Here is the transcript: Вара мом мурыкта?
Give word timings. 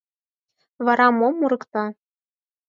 Вара 0.85 1.07
мом 1.19 1.33
мурыкта? 1.39 1.83